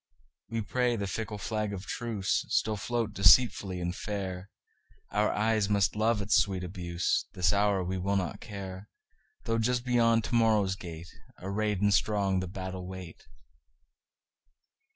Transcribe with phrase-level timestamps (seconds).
[0.49, 4.49] We pray the fickle flag of truceStill float deceitfully and fair;
[5.11, 8.89] Our eyes must love its sweet abuse; This hour we will not care,
[9.43, 13.27] Though just beyond to morrow's gate, Arrayed and strong, the battle wait.